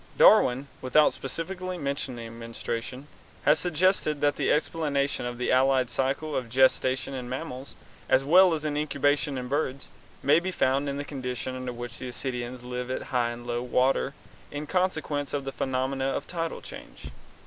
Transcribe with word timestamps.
Darwin, 0.17 0.67
without 0.81 1.13
specifically 1.13 1.77
mentioning 1.77 2.39
menstruation, 2.39 3.07
has 3.43 3.59
suggested 3.59 4.19
that 4.19 4.35
the 4.35 4.51
explanation 4.51 5.27
of 5.27 5.37
the 5.37 5.51
allied 5.51 5.91
cycle 5.91 6.35
of 6.35 6.49
gestation 6.49 7.13
in 7.13 7.29
mammals, 7.29 7.75
as 8.09 8.23
well 8.23 8.55
as 8.55 8.65
incubation 8.65 9.37
in 9.37 9.47
birds, 9.47 9.89
may 10.23 10.39
be 10.39 10.49
found 10.49 10.89
in 10.89 10.97
the 10.97 11.05
condition 11.05 11.55
under 11.55 11.71
which 11.71 12.01
ascidians 12.01 12.63
live 12.63 12.89
at 12.89 13.03
high 13.13 13.29
and 13.29 13.45
low 13.45 13.61
water 13.61 14.15
in 14.49 14.65
consequence 14.65 15.33
of 15.33 15.43
the 15.45 15.51
phenomena 15.51 16.05
of 16.05 16.25
tidal 16.25 16.61
change. 16.61 17.11